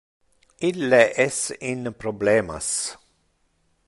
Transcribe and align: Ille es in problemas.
Ille 0.69 1.01
es 1.25 1.37
in 1.73 1.93
problemas. 2.05 2.71